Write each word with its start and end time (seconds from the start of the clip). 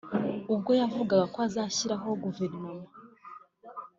ubwo 0.53 0.71
yavugaga 0.79 1.25
ko 1.33 1.39
azashyiraho 1.47 2.07
Guverinoma 2.23 2.87